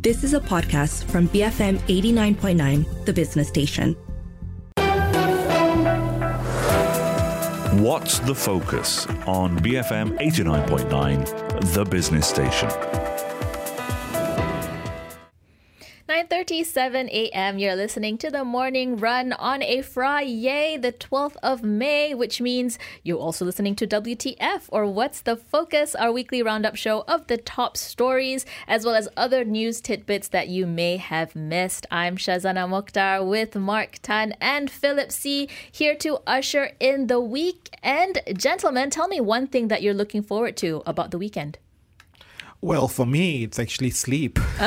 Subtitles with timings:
[0.00, 3.94] This is a podcast from BFM 89.9, the business station.
[7.82, 12.68] What's the focus on BFM 89.9, the business station?
[16.48, 17.58] 9:37 a.m.
[17.58, 22.78] You're listening to the morning run on a Friday, the 12th of May, which means
[23.02, 27.36] you're also listening to WTF or What's the Focus, our weekly roundup show of the
[27.36, 31.84] top stories as well as other news tidbits that you may have missed.
[31.90, 37.76] I'm Shazana Mokhtar with Mark Tan and Philip C here to usher in the week.
[37.82, 41.58] And gentlemen, tell me one thing that you're looking forward to about the weekend.
[42.60, 44.36] Well, for me, it's actually sleep.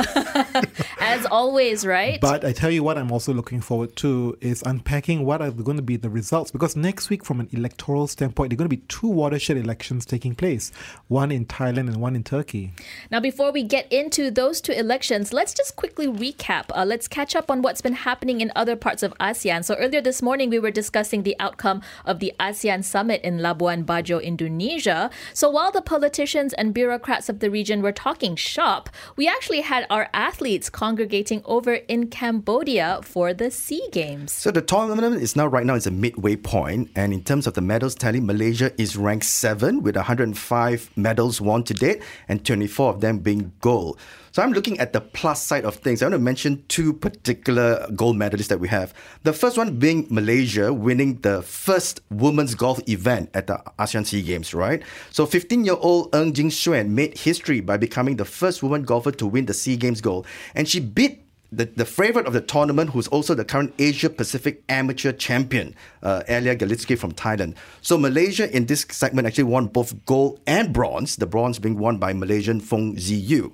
[1.02, 2.22] As always, right?
[2.22, 5.76] But I tell you what, I'm also looking forward to is unpacking what are going
[5.76, 6.52] to be the results.
[6.52, 10.06] Because next week, from an electoral standpoint, there are going to be two watershed elections
[10.06, 10.72] taking place
[11.10, 12.72] one in Thailand and one in Turkey.
[13.12, 16.68] Now, before we get into those two elections, let's just quickly recap.
[16.74, 19.66] Uh, let's catch up on what's been happening in other parts of ASEAN.
[19.66, 23.84] So, earlier this morning, we were discussing the outcome of the ASEAN summit in Labuan
[23.84, 25.10] Bajo, Indonesia.
[25.34, 29.86] So, while the politicians and bureaucrats of the region we're talking shop, we actually had
[29.90, 34.32] our athletes congregating over in Cambodia for the SEA Games.
[34.32, 37.54] So the tournament is now right now is a midway point, and in terms of
[37.54, 42.94] the medals tally, Malaysia is ranked seven with 105 medals won to date, and 24
[42.94, 44.00] of them being gold.
[44.34, 46.02] So I'm looking at the plus side of things.
[46.02, 48.94] I want to mention two particular gold medalists that we have.
[49.24, 54.22] The first one being Malaysia winning the first women's golf event at the ASEAN SEA
[54.22, 54.82] Games, right?
[55.10, 59.48] So 15-year-old Ng Jing Xuan made history by becoming the first woman golfer to win
[59.48, 60.26] the SEA Games gold.
[60.56, 64.64] And she beat the, the favorite of the tournament, who's also the current Asia Pacific
[64.70, 67.56] amateur champion, uh, Galitsky from Thailand.
[67.82, 71.98] So Malaysia in this segment actually won both gold and bronze, the bronze being won
[71.98, 73.52] by Malaysian Fong Ziyu.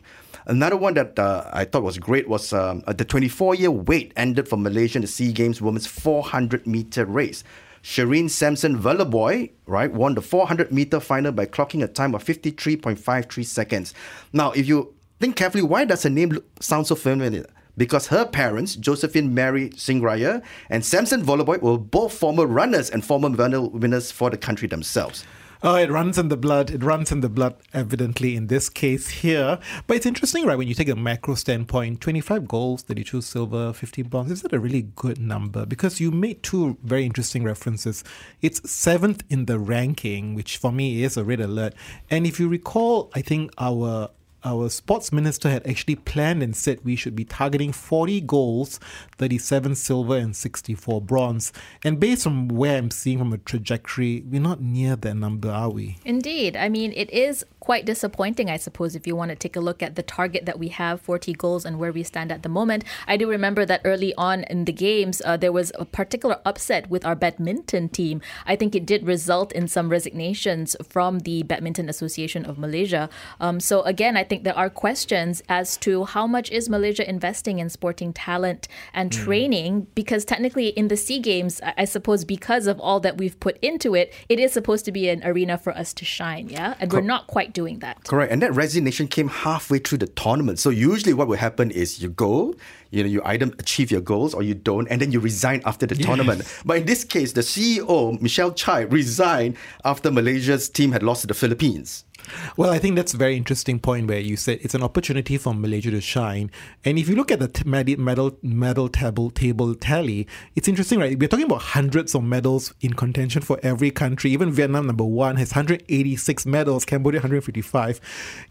[0.48, 4.14] Another one that uh, I thought was great was um, uh, the 24 year wait
[4.16, 7.44] ended for Malaysia in the SEA Games women's 400 meter race.
[7.84, 13.46] Shereen Samson Vallabouy, right, won the 400 meter final by clocking a time of 53.53
[13.46, 13.94] seconds.
[14.32, 17.46] Now, if you think carefully, why does her name sound so familiar?
[17.76, 23.30] Because her parents, Josephine Mary Singarayar and Samson Vallabouy, were both former runners and former
[23.30, 25.26] winners for the country themselves.
[25.64, 26.70] Oh, it runs in the blood.
[26.70, 29.60] It runs in the blood, evidently, in this case here.
[29.88, 30.58] But it's interesting, right?
[30.58, 34.60] When you take a macro standpoint 25 goals, 32 silver, 15 bronze, is that a
[34.60, 35.66] really good number?
[35.66, 38.04] Because you made two very interesting references.
[38.42, 41.74] It's seventh in the ranking, which for me is a red alert.
[42.10, 44.10] And if you recall, I think our
[44.48, 48.80] our sports minister had actually planned and said we should be targeting 40 goals,
[49.18, 51.52] 37 silver, and 64 bronze.
[51.84, 55.70] And based on where I'm seeing from a trajectory, we're not near that number, are
[55.70, 55.98] we?
[56.06, 56.56] Indeed.
[56.56, 59.84] I mean, it is quite disappointing, I suppose, if you want to take a look
[59.84, 62.86] at the target that we have 40 goals and where we stand at the moment.
[63.06, 66.90] I do remember that early on in the games, uh, there was a particular upset
[66.90, 68.22] with our badminton team.
[68.46, 73.10] I think it did result in some resignations from the Badminton Association of Malaysia.
[73.42, 77.60] Um, so, again, I think there are questions as to how much is Malaysia investing
[77.60, 79.24] in sporting talent and mm.
[79.24, 83.58] training because technically in the SEA Games, I suppose because of all that we've put
[83.62, 86.76] into it, it is supposed to be an arena for us to shine, yeah?
[86.80, 88.04] And we're not quite doing that.
[88.04, 88.32] Correct.
[88.32, 90.60] And that resignation came halfway through the tournament.
[90.60, 92.56] So usually what will happen is you go,
[92.92, 95.86] you know, you either achieve your goals or you don't, and then you resign after
[95.86, 96.06] the yes.
[96.06, 96.44] tournament.
[96.66, 101.28] But in this case, the CEO, Michelle Chai, resigned after Malaysia's team had lost to
[101.28, 102.06] the Philippines.
[102.56, 105.54] Well, I think that's a very interesting point where you said it's an opportunity for
[105.54, 106.52] Malaysia to shine.
[106.86, 111.18] And if you look at the medal medal table table tally, it's interesting, right?
[111.18, 114.32] We're talking about hundreds of medals in contention for every country.
[114.32, 116.86] Even Vietnam, number one, has 186 medals.
[116.86, 118.00] Cambodia, 155.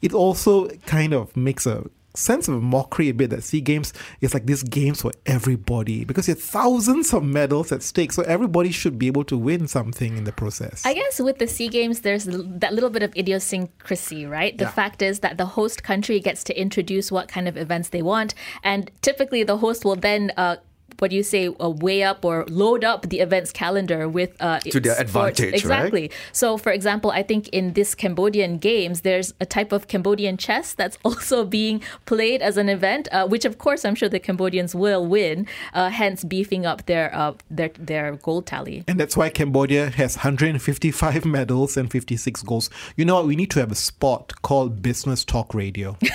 [0.02, 1.84] It also kind of makes a
[2.18, 6.26] sense of mockery a bit that SEA Games is like this games for everybody because
[6.26, 8.12] there are thousands of medals at stake.
[8.12, 10.84] So everybody should be able to win something in the process.
[10.84, 14.56] I guess with the SEA Games, there's that little bit of idiosyncrasy, right?
[14.56, 14.70] The yeah.
[14.70, 18.34] fact is that the host country gets to introduce what kind of events they want,
[18.62, 20.56] and typically the host will then uh,
[20.98, 24.60] what do you say, uh, weigh up or load up the events calendar with uh,
[24.60, 25.40] to their sports.
[25.40, 26.02] advantage, exactly.
[26.02, 26.12] Right?
[26.32, 30.74] So, for example, I think in this Cambodian games, there's a type of Cambodian chess
[30.74, 34.74] that's also being played as an event, uh, which of course I'm sure the Cambodians
[34.74, 38.84] will win, uh, hence beefing up their uh, their their gold tally.
[38.88, 42.70] And that's why Cambodia has 155 medals and 56 goals.
[42.96, 43.26] You know what?
[43.26, 45.96] We need to have a spot called Business Talk Radio.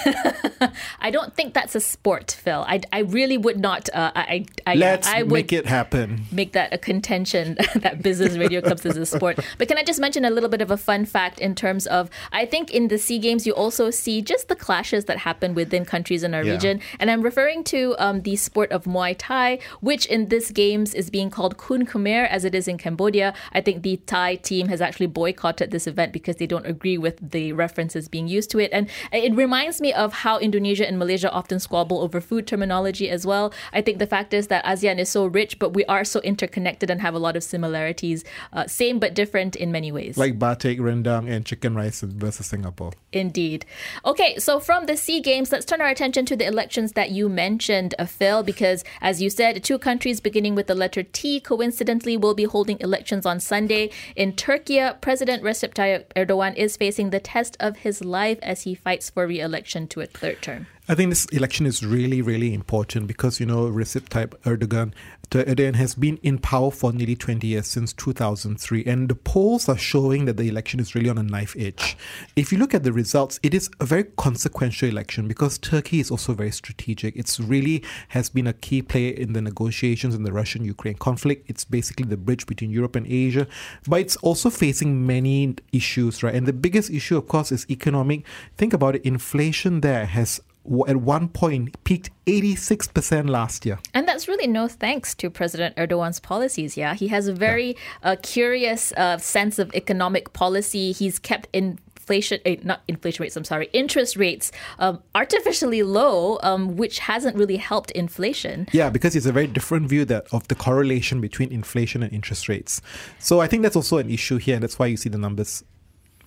[0.99, 2.63] I don't think that's a sport, Phil.
[2.67, 3.89] I, I really would not.
[3.93, 6.25] Uh, I, I, Let's I would make it happen.
[6.31, 9.39] make that a contention that business radio clubs is a sport.
[9.57, 12.09] But can I just mention a little bit of a fun fact in terms of
[12.31, 15.83] I think in the Sea Games you also see just the clashes that happen within
[15.85, 16.53] countries in our Yeah.
[16.53, 20.93] region, and I'm referring to um, the sport of Muay Thai, which in this games
[20.93, 23.33] is being called Kun Khmer as it is in Cambodia.
[23.53, 27.17] I think the Thai team has actually boycotted this event because they don't agree with
[27.35, 31.29] the references being used to it, and it reminds me of how Indonesia and Malaysia
[31.31, 33.53] often squabble over food terminology as well.
[33.73, 36.89] I think the fact is that ASEAN is so rich, but we are so interconnected
[36.89, 38.23] and have a lot of similarities,
[38.53, 40.17] uh, same but different in many ways.
[40.17, 42.93] Like batik, rendang, and chicken rice versus Singapore.
[43.11, 43.65] Indeed.
[44.05, 47.29] Okay, so from the SEA Games, let's turn our attention to the elections that you
[47.29, 52.17] mentioned, uh, Phil, because as you said, two countries beginning with the letter T coincidentally
[52.17, 53.89] will be holding elections on Sunday.
[54.15, 58.75] In Turkey, President Recep Tayyip Erdogan is facing the test of his life as he
[58.75, 60.67] fights for re election to a third term.
[60.89, 64.93] I think this election is really, really important because, you know, Recep Tayyip Erdogan,
[65.29, 68.83] Erdogan has been in power for nearly 20 years, since 2003.
[68.85, 71.95] And the polls are showing that the election is really on a knife edge.
[72.35, 76.09] If you look at the results, it is a very consequential election because Turkey is
[76.09, 77.15] also very strategic.
[77.15, 81.47] It's really has been a key player in the negotiations in the Russian Ukraine conflict.
[81.47, 83.45] It's basically the bridge between Europe and Asia.
[83.87, 86.33] But it's also facing many issues, right?
[86.33, 88.25] And the biggest issue, of course, is economic.
[88.57, 90.41] Think about it inflation there has
[90.87, 93.79] at one point peaked 86% last year.
[93.93, 96.77] And that's really no thanks to President Erdogan's policies.
[96.77, 100.91] Yeah, he has a very uh, curious uh, sense of economic policy.
[100.91, 103.35] He's kept inflation, eh, not inflation rates.
[103.35, 108.67] I'm sorry, interest rates um, artificially low, um, which hasn't really helped inflation.
[108.71, 112.47] Yeah, because it's a very different view that of the correlation between inflation and interest
[112.47, 112.81] rates.
[113.19, 115.63] So I think that's also an issue here, and that's why you see the numbers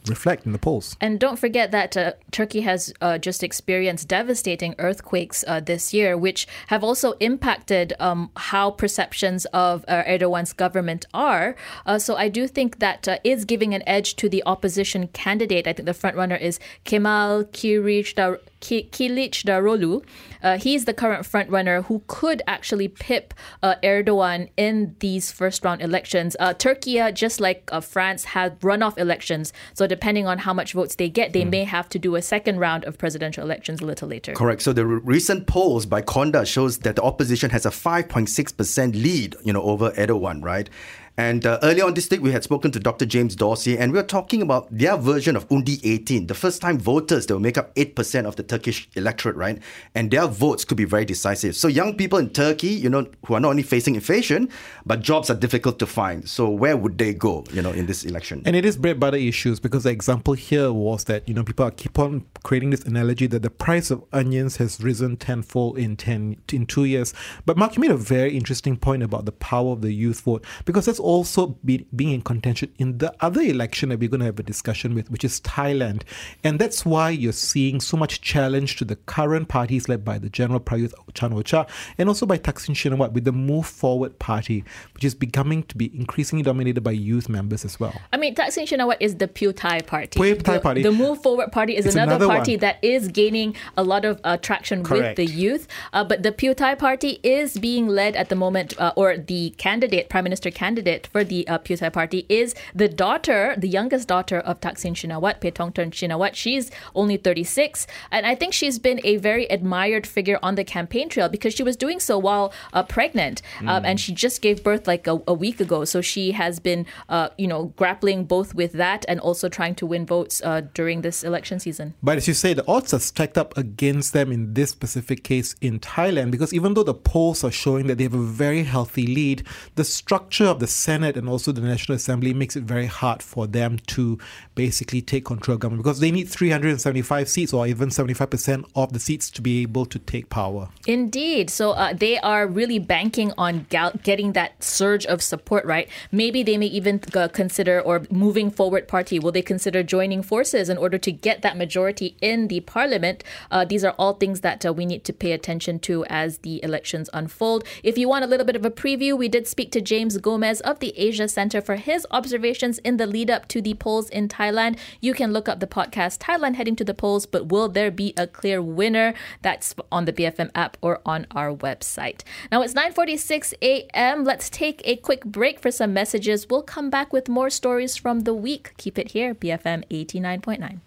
[0.09, 0.97] reflect in the polls.
[1.01, 6.17] And don't forget that uh, Turkey has uh, just experienced devastating earthquakes uh, this year,
[6.17, 11.57] which have also impacted um, how perceptions of uh, Erdogan's government are.
[11.87, 15.67] Uh, so I do think that uh, is giving an edge to the opposition candidate.
[15.67, 18.39] I think the front runner is Kemal Kılıçdaroğlu.
[18.65, 20.03] Ki- Kılıçdaroğlu.
[20.43, 25.65] Uh, he's the current front runner who could actually pip uh, Erdogan in these first
[25.65, 26.37] round elections.
[26.41, 29.53] Uh, Turkey, uh, just like uh, France, had runoff elections.
[29.75, 32.59] So depending on how much votes they get, they may have to do a second
[32.59, 34.33] round of presidential elections a little later.
[34.33, 34.63] Correct.
[34.63, 39.37] So the re- recent polls by KONDA shows that the opposition has a 5.6% lead,
[39.45, 40.69] you know, over Erdogan, right?
[41.17, 43.07] And uh, earlier on this week, we had spoken to Dr.
[43.07, 46.79] James Dorsey, and we were talking about their version of Undi 18, the first time
[46.79, 49.61] voters that will make up 8% of the Turkish electorate, right?
[49.95, 51.55] And their votes could be very decisive.
[51.55, 54.49] So young people in Turkey, you know, who are not only facing inflation,
[54.85, 56.29] but jobs are difficult to find.
[56.29, 58.43] So where would they go, you know, in this election?
[58.45, 61.71] And it is bread butter issues because the example here was that you know people
[61.71, 66.37] keep on creating this analogy that the price of onions has risen tenfold in ten
[66.53, 67.15] in two years.
[67.47, 70.45] But Mark, you made a very interesting point about the power of the youth vote
[70.65, 74.27] because that's also be, being in contention in the other election that we're going to
[74.27, 76.03] have a discussion with, which is Thailand,
[76.43, 80.29] and that's why you're seeing so much challenge to the current parties led by the
[80.29, 81.67] General Prayut Chan-o-cha
[81.99, 84.65] and also by Thaksin Shinawat with the Move Forward Party,
[84.95, 87.95] which is becoming to be increasingly dominated by youth members as well.
[88.13, 90.19] I mean, Thaksin Shinawat is the Pheu Thai party.
[90.19, 90.83] Pheu Thai the, party.
[90.83, 92.61] The Move Forward party is another, another party one.
[92.61, 95.69] that is gaining a lot of uh, traction with the youth.
[95.93, 99.51] Uh, but the Pheu Thai party is being led at the moment, uh, or the
[99.59, 104.09] candidate, prime minister candidate for the uh, Pheu Thai party is the daughter, the youngest
[104.09, 106.35] daughter of Thaksin Shinawat, Paetongtarn Shinawat.
[106.35, 107.87] She's only 36.
[108.11, 111.63] And I think she's been a very admired figure on the campaign trail because she
[111.63, 113.43] was doing so while uh, pregnant.
[113.61, 115.85] Um, and she just gave birth like a, a week ago.
[115.85, 119.87] So she has been, uh, you know, grappling both with that and also trying to
[119.87, 121.95] win votes uh, during this election season.
[122.03, 125.55] But as you say, the odds are stacked up against them in this specific case
[125.61, 129.07] in Thailand because even though the polls are showing that they have a very healthy
[129.07, 133.23] lead, the structure of the Senate and also the National Assembly makes it very hard
[133.23, 134.19] for them to
[134.55, 139.01] basically take control of government because they need 375 seats or even 75% of the
[139.01, 140.69] seats to be able to take power.
[140.87, 141.49] Indeed.
[141.49, 145.89] So uh, they are really banking on getting that surge of support, right?
[146.13, 150.77] Maybe they may even consider, or moving forward party, will they consider joining forces in
[150.77, 153.25] order to get that majority in the parliament?
[153.51, 156.63] Uh, these are all things that uh, we need to pay attention to as the
[156.63, 157.65] elections unfold.
[157.83, 160.61] If you want a little bit of a preview, we did speak to James Gomez
[160.61, 164.29] of the Asia Center for his observations in the lead up to the polls in
[164.29, 164.79] Thailand.
[165.01, 168.15] You can look up the podcast Thailand heading to the polls, but will there be
[168.17, 169.15] a clear winner?
[169.43, 172.23] That's on the BFM app or on our website.
[172.51, 174.25] Now it's 9:46 a.m.
[174.25, 176.49] Let's take a quick break for some messages.
[176.49, 178.73] We'll come back with more stories from the week.
[178.77, 180.81] Keep it here, BFM 89.9.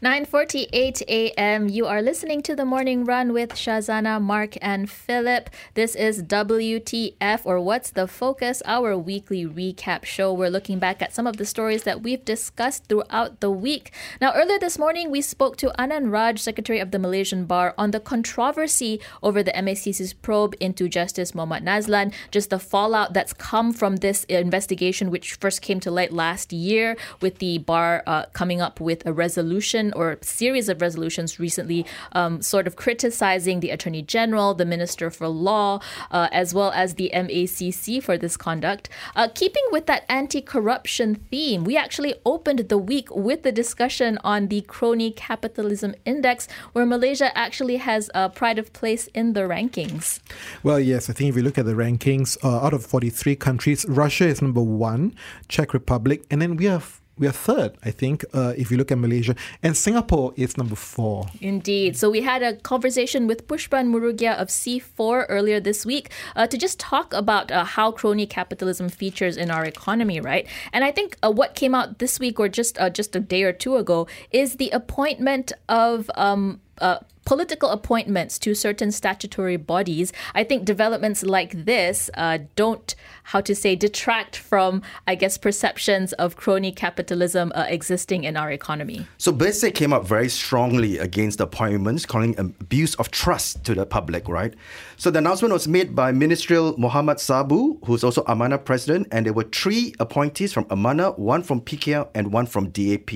[0.00, 1.68] 9:48 a.m.
[1.68, 5.50] You are listening to the Morning Run with Shazana, Mark, and Philip.
[5.74, 10.32] This is WTF or What's the Focus, our weekly recap show.
[10.32, 13.92] We're looking back at some of the stories that we've discussed throughout the week.
[14.20, 17.90] Now, earlier this morning, we spoke to Anand Raaj, Secretary of the Malaysian Bar, on
[17.90, 23.72] the controversy over the MACC's probe into Justice Muhammad Nazlan, just the fallout that's come
[23.72, 28.60] from this investigation, which first came to light last year, with the bar uh, coming
[28.60, 34.02] up with a resolution or series of resolutions recently, um, sort of criticizing the Attorney
[34.02, 38.88] General, the Minister for Law, uh, as well as the MACC for this conduct.
[39.14, 44.18] Uh, keeping with that anti corruption theme, we actually opened the week with the discussion
[44.24, 49.40] on the Crony Capitalism Index, where Malaysia actually has a pride of place in the
[49.40, 50.20] rankings.
[50.62, 53.84] Well, yes, I think if you look at the rankings, uh, out of 43 countries,
[53.88, 55.14] Russia is number one,
[55.48, 58.90] Czech Republic, and then we have we are third, I think, uh, if you look
[58.90, 59.34] at Malaysia.
[59.62, 61.26] And Singapore is number four.
[61.40, 61.96] Indeed.
[61.96, 66.56] So we had a conversation with Pushpan Murugiah of C4 earlier this week uh, to
[66.56, 70.46] just talk about uh, how crony capitalism features in our economy, right?
[70.72, 73.42] And I think uh, what came out this week or just uh, just a day
[73.42, 80.14] or two ago is the appointment of um, uh, political appointments to certain statutory bodies,
[80.34, 82.94] I think developments like this uh, don't,
[83.24, 88.50] how to say, detract from, I guess, perceptions of crony capitalism uh, existing in our
[88.50, 89.06] economy.
[89.18, 93.84] So BERSIH came up very strongly against the appointments, calling abuse of trust to the
[93.84, 94.54] public, right?
[94.96, 99.34] So the announcement was made by Ministerial Muhammad Sabu, who's also Amanah president, and there
[99.34, 103.10] were three appointees from Amanah, one from PKR, and one from DAP.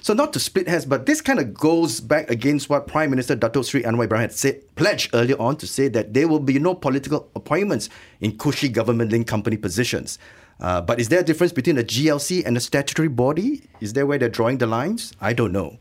[0.00, 3.34] So not to split hairs, but this kind of goes back against what Prime Minister
[3.48, 6.58] Dato Sri Anwar Ibrahim had said, pledged earlier on to say that there will be
[6.58, 7.88] no political appointments
[8.20, 10.18] in cushy government-linked company positions.
[10.60, 13.62] Uh, but is there a difference between a GLC and a statutory body?
[13.80, 15.14] Is there where they're drawing the lines?
[15.20, 15.78] I don't know.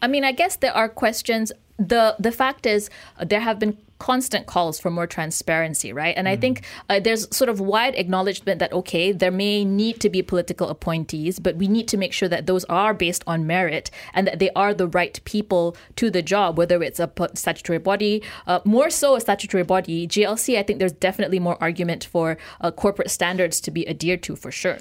[0.00, 1.52] I mean, I guess there are questions.
[1.78, 6.14] the The fact is, uh, there have been constant calls for more transparency, right?
[6.16, 6.30] And mm.
[6.30, 10.22] I think uh, there's sort of wide acknowledgement that, okay, there may need to be
[10.22, 14.26] political appointees, but we need to make sure that those are based on merit and
[14.26, 18.58] that they are the right people to the job, whether it's a statutory body, uh,
[18.64, 20.08] more so a statutory body.
[20.08, 24.34] GLC, I think there's definitely more argument for uh, corporate standards to be adhered to
[24.34, 24.78] for sure.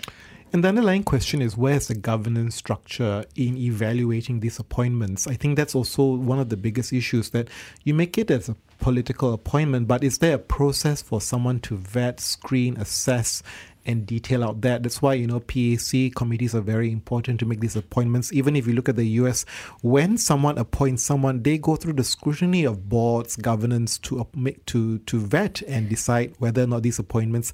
[0.51, 5.27] And the underlying question is where's the governance structure in evaluating these appointments?
[5.27, 7.49] I think that's also one of the biggest issues that
[7.83, 11.77] you make it as a political appointment, but is there a process for someone to
[11.77, 13.43] vet, screen, assess,
[13.85, 14.83] and detail out that.
[14.83, 18.31] That's why, you know, PAC committees are very important to make these appointments.
[18.31, 19.45] Even if you look at the US,
[19.81, 24.99] when someone appoints someone, they go through the scrutiny of boards, governance to make to
[24.99, 27.53] to vet and decide whether or not these appointments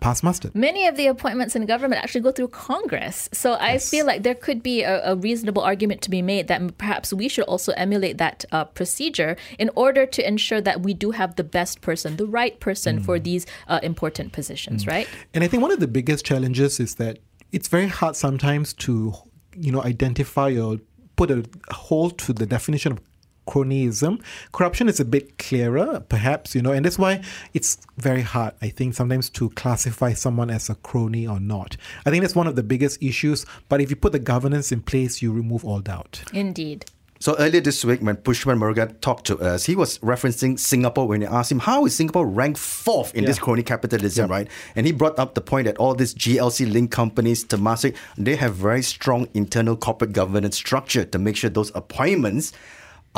[0.00, 0.50] pass muster.
[0.54, 3.28] Many of the appointments in government actually go through Congress.
[3.32, 3.90] So I yes.
[3.90, 7.28] feel like there could be a, a, reasonable argument to be made that perhaps we
[7.28, 11.44] should also emulate that uh, procedure in order to ensure that we do have the
[11.44, 13.04] best person, the right person mm.
[13.04, 14.88] for these uh, important positions, mm.
[14.88, 15.08] right?
[15.34, 17.18] And I think one of the biggest challenges is that
[17.52, 19.12] it's very hard sometimes to,
[19.56, 20.78] you know, identify or
[21.16, 23.00] put a hold to the definition of
[23.48, 24.22] cronyism.
[24.52, 27.22] Corruption is a bit clearer, perhaps, you know, and that's why
[27.54, 31.76] it's very hard, I think, sometimes to classify someone as a crony or not.
[32.04, 34.82] I think that's one of the biggest issues, but if you put the governance in
[34.82, 36.22] place, you remove all doubt.
[36.32, 36.84] Indeed.
[37.20, 41.22] So earlier this week, when Pushpan Murugiah talked to us, he was referencing Singapore when
[41.22, 43.26] he asked him, how is Singapore ranked fourth in yeah.
[43.26, 44.36] this crony capitalism, yeah.
[44.36, 44.48] right?
[44.76, 48.82] And he brought up the point that all these GLC-linked companies, Temasek, they have very
[48.82, 52.52] strong internal corporate governance structure to make sure those appointments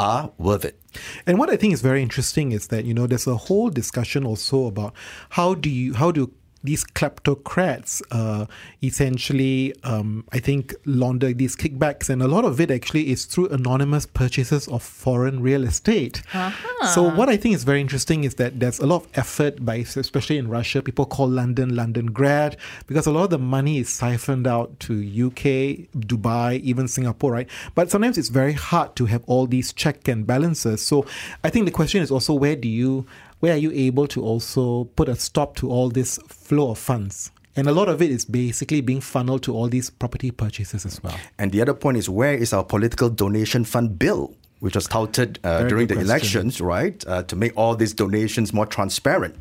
[0.01, 0.81] are worth it.
[1.27, 4.25] And what I think is very interesting is that you know there's a whole discussion
[4.25, 4.95] also about
[5.31, 8.47] how do you how do these kleptocrats uh,
[8.83, 13.49] essentially, um, I think, launder these kickbacks, and a lot of it actually is through
[13.49, 16.23] anonymous purchases of foreign real estate.
[16.35, 16.87] Uh-huh.
[16.89, 19.77] So, what I think is very interesting is that there's a lot of effort by,
[19.77, 24.47] especially in Russia, people call London Londongrad because a lot of the money is siphoned
[24.47, 27.49] out to UK, Dubai, even Singapore, right?
[27.75, 30.85] But sometimes it's very hard to have all these check and balances.
[30.85, 31.07] So,
[31.43, 33.07] I think the question is also where do you
[33.41, 37.31] where are you able to also put a stop to all this flow of funds?
[37.57, 41.03] And a lot of it is basically being funneled to all these property purchases as
[41.03, 41.17] well.
[41.39, 45.41] And the other point is where is our political donation fund bill, which was touted
[45.43, 46.11] uh, during the question.
[46.11, 49.37] elections, right, uh, to make all these donations more transparent?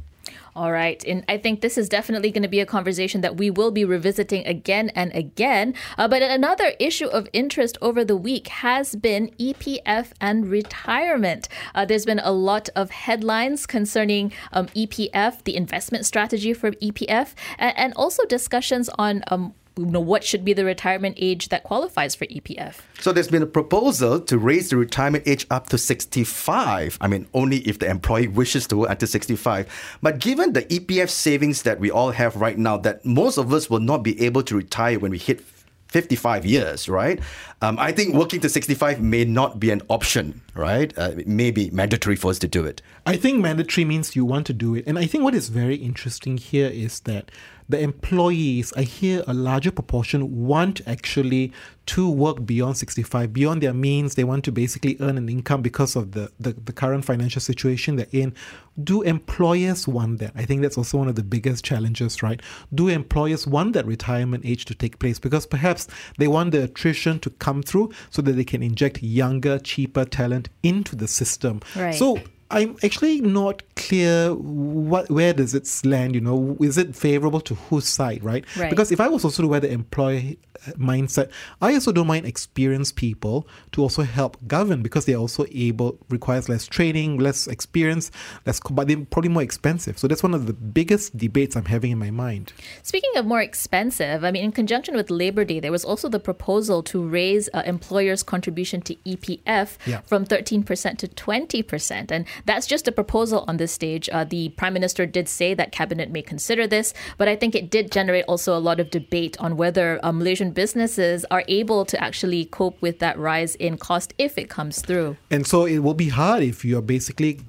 [0.56, 1.03] All right.
[1.06, 3.86] And I think this is definitely going to be a conversation that we will be
[3.86, 5.74] revisiting again and again.
[5.98, 11.48] Uh, but another issue of interest over the week has been EPF and retirement.
[11.75, 17.34] Uh, there's been a lot of headlines concerning um, EPF, the investment strategy for EPF,
[17.58, 21.63] and, and also discussions on um, you know, what should be the retirement age that
[21.63, 22.75] qualifies for EPF?
[23.00, 26.98] So there's been a proposal to raise the retirement age up to 65.
[27.00, 29.98] I mean, only if the employee wishes to work until 65.
[30.01, 33.69] But given the EPF savings that we all have right now, that most of us
[33.69, 35.41] will not be able to retire when we hit
[35.89, 37.19] 55 years, right?
[37.61, 40.97] Um, I think working to 65 may not be an option, right?
[40.97, 42.81] Uh, it may be mandatory for us to do it.
[43.05, 44.85] I think mandatory means you want to do it.
[44.87, 47.31] And I think what is very interesting here is that
[47.69, 51.53] the employees, I hear a larger proportion want actually
[51.85, 54.15] to work beyond 65, beyond their means.
[54.15, 57.95] They want to basically earn an income because of the, the, the current financial situation
[57.95, 58.35] they're in.
[58.83, 60.31] Do employers want that?
[60.35, 62.41] I think that's also one of the biggest challenges, right?
[62.73, 65.19] Do employers want that retirement age to take place?
[65.19, 65.87] Because perhaps
[66.17, 70.50] they want the attrition to come through so that they can inject younger, cheaper talent
[70.63, 71.62] into the system.
[71.75, 71.96] Right.
[71.96, 72.18] So
[72.51, 76.15] I'm actually not clear what where does it land.
[76.15, 78.44] You know, is it favorable to whose side, right?
[78.58, 78.70] Right.
[78.70, 81.29] Because if I was also to wear the employee uh, mindset,
[81.62, 86.50] I also don't mind experienced people to also help govern because they're also able requires
[86.50, 88.10] less training, less experience,
[88.48, 90.00] less, but they're probably more expensive.
[90.00, 92.51] So that's one of the biggest debates I'm having in my mind.
[92.82, 96.20] Speaking of more expensive, I mean, in conjunction with Labor Day, there was also the
[96.20, 100.01] proposal to raise uh, employers' contribution to EPF Yeah.
[100.01, 102.12] from 13% to 20%.
[102.12, 104.10] And that's just a proposal on this stage.
[104.12, 107.69] Uh, the Prime Minister did say that Cabinet may consider this, but I think it
[107.69, 112.01] did generate also a lot of debate on whether uh, Malaysian businesses are able to
[112.01, 115.17] actually cope with that rise in cost if it comes through.
[115.31, 117.41] And so it will be hard if you're basically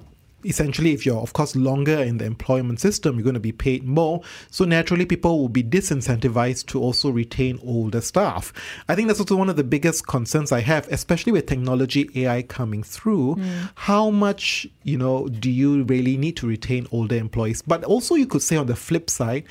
[0.43, 3.83] essentially if you're of course longer in the employment system you're going to be paid
[3.83, 4.21] more.
[4.49, 8.53] So naturally people will be disincentivized to also retain older staff.
[8.87, 12.41] I think that's also one of the biggest concerns i have especially with technology ai
[12.43, 13.35] coming through.
[13.35, 13.71] Mm.
[13.75, 17.61] How much you know do you really need to retain older employees?
[17.61, 19.45] But also you could say on the flip side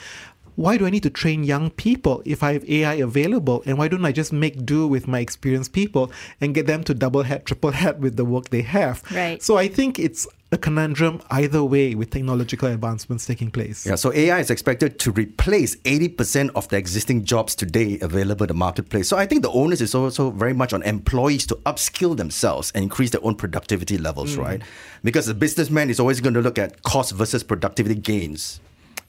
[0.60, 3.62] why do I need to train young people if I have AI available?
[3.64, 6.92] And why don't I just make do with my experienced people and get them to
[6.92, 9.02] double head, triple head with the work they have?
[9.10, 9.42] Right.
[9.42, 13.86] So I think it's a conundrum either way with technological advancements taking place.
[13.86, 18.48] Yeah, so AI is expected to replace 80% of the existing jobs today available in
[18.48, 19.08] the marketplace.
[19.08, 22.82] So I think the onus is also very much on employees to upskill themselves and
[22.82, 24.42] increase their own productivity levels, mm.
[24.42, 24.62] right?
[25.02, 28.60] Because the businessman is always going to look at cost versus productivity gains.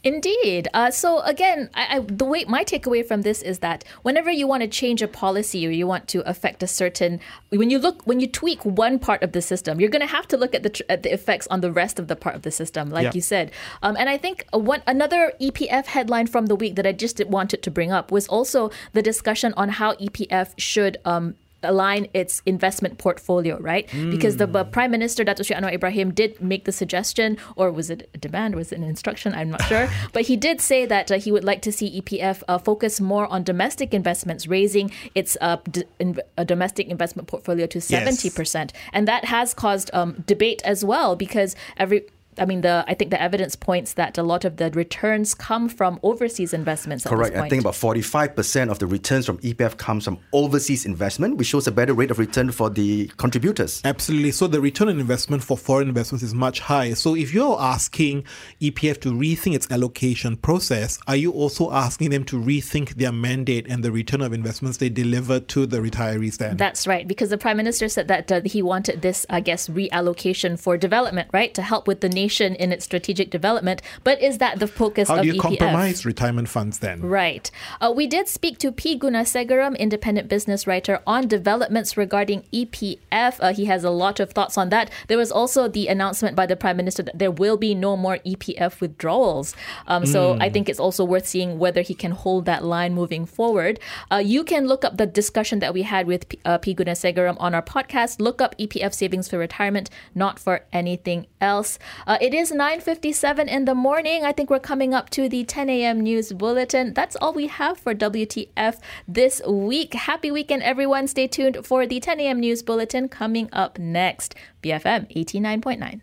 [0.04, 0.68] Indeed.
[0.74, 4.48] Uh, so again, I, I, the way my takeaway from this is that whenever you
[4.48, 8.02] want to change a policy or you want to affect a certain, when you look,
[8.08, 10.64] when you tweak one part of the system, you're going to have to look at
[10.64, 13.04] the tr- at the effects on the rest of the part of the system, like
[13.04, 13.12] Yeah.
[13.14, 13.52] you said.
[13.84, 17.62] Um, and I think one another EPF headline from the week that I just wanted
[17.62, 20.98] to bring up was also the discussion on how EPF should.
[21.06, 23.88] Um, align its investment portfolio, right?
[23.92, 27.90] Because the uh, Prime Minister, Dato Sri Anwar Ibrahim, did make the suggestion, or was
[27.90, 29.34] it a demand, was it an instruction?
[29.34, 29.88] I'm not sure.
[30.14, 33.28] but he did say that uh, he would like to see EPF uh, focus more
[33.28, 38.72] on domestic investments, raising its uh, d- in- uh, domestic investment portfolio to 70%.
[38.94, 42.06] And that has caused um, debate as well because every
[42.38, 45.68] I mean, the I think the evidence points that a lot of the returns come
[45.68, 47.06] from overseas investments.
[47.06, 47.34] At Correct.
[47.34, 51.48] This I think about 45% of the returns from EPF comes from overseas investment, which
[51.48, 53.82] shows a better rate of return for the contributors.
[53.84, 54.32] Absolutely.
[54.32, 56.96] So the return on investment for foreign investments is much higher.
[56.96, 58.24] So if you're asking
[58.62, 63.68] EPF to rethink its allocation process, are you also asking them to rethink their mandate
[63.68, 66.58] and the return of investments they deliver to the retirees then?
[66.58, 70.60] That's right, because the prime minister said that uh, he wanted this, I guess, reallocation
[70.60, 73.80] for development, right, to help with the nation in its strategic development.
[74.08, 75.48] But is that the focus How of do you EPF?
[75.48, 76.98] compromise retirement funds then?
[77.22, 77.46] Right.
[77.82, 78.84] Uh, we did speak to P.
[79.04, 83.34] Gunasegaram, independent business writer, on developments regarding EPF.
[83.40, 84.86] Uh, he has a lot of thoughts on that.
[85.10, 88.18] There was also the announcement by the Prime Minister that there will be no more
[88.32, 89.48] EPF withdrawals.
[89.88, 93.26] Um, So I think it's also worth seeing whether he can hold that line moving
[93.38, 93.80] forward.
[94.12, 96.34] Uh, you can look up the discussion that we had with P.
[96.50, 96.76] Uh, P.
[96.80, 98.14] Gunasegaram on our podcast.
[98.28, 99.88] Look up EPF savings for retirement,
[100.24, 101.20] not for anything
[101.52, 101.72] else.
[102.12, 104.26] Uh, it is 9.57 in the morning.
[104.26, 106.02] I think we're coming up to the 10 a.m.
[106.02, 106.94] news bulletin.
[106.94, 109.94] That's all we have for WTF this week.
[109.94, 111.08] Happy weekend, everyone.
[111.08, 112.42] Stay tuned for the 10 a.m.
[112.42, 114.36] news bulletin coming up next.
[114.62, 116.02] BFM 89.9.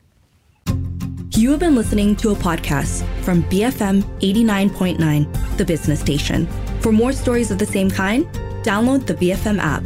[1.37, 6.47] You have been listening to a podcast from BFM 89.9, the business station.
[6.81, 8.25] For more stories of the same kind,
[8.65, 9.85] download the BFM app.